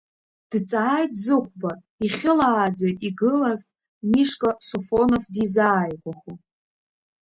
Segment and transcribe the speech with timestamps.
[0.51, 1.71] Дҵааит Зыхәба,
[2.05, 3.61] ихьылааӡа игылаз
[4.11, 6.31] Мишка Софонов дизааигәахо.